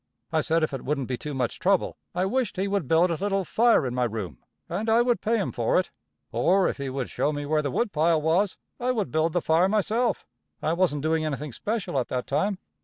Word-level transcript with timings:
I 0.31 0.41
said 0.41 0.63
if 0.63 0.73
it 0.73 0.83
wouldn't 0.83 1.07
be 1.07 1.15
too 1.15 1.35
much 1.35 1.59
trouble, 1.59 1.95
I 2.15 2.25
wisht 2.25 2.55
he 2.57 2.67
would 2.67 2.87
build 2.87 3.11
a 3.11 3.21
little 3.21 3.45
fire 3.45 3.85
in 3.85 3.93
my 3.93 4.05
room, 4.05 4.39
and 4.67 4.89
I 4.89 5.03
would 5.03 5.21
pay 5.21 5.37
him 5.37 5.51
for 5.51 5.79
it; 5.79 5.91
or, 6.31 6.67
if 6.67 6.77
he 6.77 6.89
would 6.89 7.11
show 7.11 7.31
me 7.31 7.45
where 7.45 7.61
the 7.61 7.69
woodpile 7.69 8.19
was, 8.19 8.57
I 8.79 8.91
would 8.93 9.11
build 9.11 9.33
the 9.33 9.43
fire 9.43 9.69
myself 9.69 10.25
I 10.59 10.73
wasn't 10.73 11.03
doing 11.03 11.23
anything 11.23 11.51
special 11.51 11.99
at 11.99 12.07
that 12.07 12.25
time. 12.25 12.57